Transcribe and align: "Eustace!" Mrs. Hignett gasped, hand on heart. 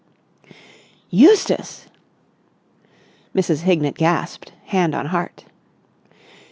"Eustace!" 1.11 1.85
Mrs. 3.35 3.61
Hignett 3.61 3.93
gasped, 3.93 4.51
hand 4.63 4.95
on 4.95 5.05
heart. 5.05 5.45